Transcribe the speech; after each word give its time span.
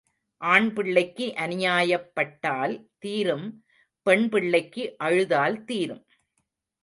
ஆண் 0.41 0.73
பிள்ளைக்கு 0.73 1.33
அநியாயப்பட்டால் 1.37 2.73
தீரும் 2.97 3.45
பெண் 4.05 4.29
பிள்ளைக்கு 4.29 4.95
அழுதால் 4.97 5.63
தீரும். 5.63 6.03